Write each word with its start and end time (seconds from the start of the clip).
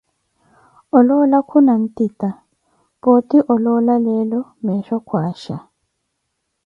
oloola 0.97 1.37
khuna 1.49 1.73
ntita, 1.83 2.29
pooti 3.01 3.37
oloola 3.53 3.93
leelo 4.05 4.39
meecho 4.65 4.97
kwaasha. 5.07 5.55